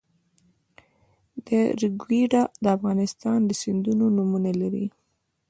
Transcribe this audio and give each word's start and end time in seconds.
ریګویډا 1.81 2.41
د 2.63 2.65
افغانستان 2.77 3.39
د 3.45 3.51
سیندونو 3.61 4.05
نومونه 4.15 4.51
لري 4.61 4.85